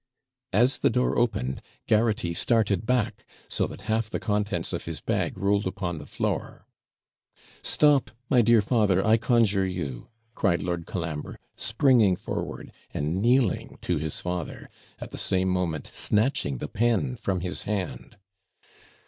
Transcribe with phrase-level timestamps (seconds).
[0.51, 5.37] As the door opened, Garraghty started back, so that half the contents of his bag
[5.37, 6.65] rolled upon the floor.
[7.61, 13.97] 'Stop, my dear father, I conjure you,' cried Lord Colambre, springing forward, and kneeling to
[13.97, 18.17] his father; at the same moment snatching the pen from his hand.